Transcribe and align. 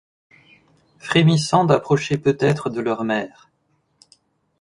Frémissant 0.97 1.63
d’approcher 1.63 2.17
peut-être 2.17 2.71
de 2.71 2.81
leur 2.81 3.03
mère 3.03 3.51